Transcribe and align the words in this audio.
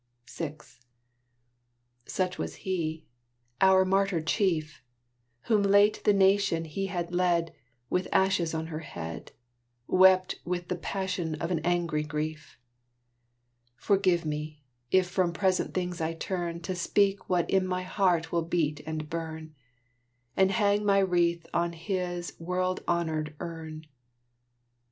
VI 0.31 0.55
Such 2.07 2.39
was 2.39 2.55
he, 2.65 3.05
our 3.61 3.85
Martyr 3.85 4.19
Chief, 4.19 4.81
Whom 5.41 5.61
late 5.61 6.03
the 6.05 6.11
Nation 6.27 6.65
he 6.65 6.87
had 6.87 7.13
led, 7.13 7.53
With 7.87 8.07
ashes 8.11 8.55
on 8.55 8.65
her 8.73 8.79
head, 8.79 9.33
Wept 9.85 10.39
with 10.43 10.69
the 10.69 10.75
passion 10.75 11.35
of 11.35 11.51
an 11.51 11.59
angry 11.59 12.01
grief: 12.01 12.57
Forgive 13.75 14.25
me, 14.25 14.63
if 14.89 15.07
from 15.07 15.33
present 15.33 15.75
things 15.75 16.01
I 16.01 16.15
turn 16.15 16.61
To 16.61 16.73
speak 16.73 17.29
what 17.29 17.47
in 17.47 17.67
my 17.67 17.83
heart 17.83 18.31
will 18.31 18.41
beat 18.45 18.79
and 18.87 19.07
burn, 19.07 19.53
And 20.35 20.49
hang 20.49 20.83
my 20.83 20.97
wreath 20.97 21.45
on 21.53 21.73
his 21.73 22.33
world 22.39 22.79
honored 22.87 23.35
urn. 23.39 23.85